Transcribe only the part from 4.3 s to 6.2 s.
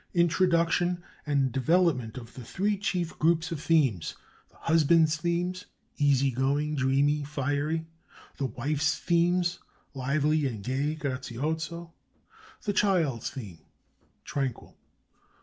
The husband's themes: (a)